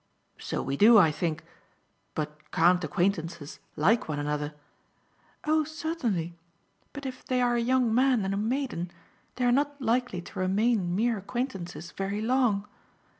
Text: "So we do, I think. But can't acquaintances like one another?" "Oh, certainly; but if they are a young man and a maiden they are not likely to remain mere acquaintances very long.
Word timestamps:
"So 0.39 0.63
we 0.63 0.77
do, 0.77 0.97
I 0.97 1.11
think. 1.11 1.43
But 2.15 2.49
can't 2.51 2.83
acquaintances 2.83 3.59
like 3.75 4.09
one 4.09 4.17
another?" 4.17 4.55
"Oh, 5.43 5.63
certainly; 5.63 6.33
but 6.91 7.05
if 7.05 7.23
they 7.23 7.39
are 7.39 7.55
a 7.55 7.61
young 7.61 7.93
man 7.93 8.25
and 8.25 8.33
a 8.33 8.37
maiden 8.37 8.89
they 9.35 9.45
are 9.45 9.51
not 9.51 9.79
likely 9.79 10.19
to 10.19 10.39
remain 10.39 10.95
mere 10.95 11.19
acquaintances 11.19 11.91
very 11.91 12.19
long. 12.19 12.65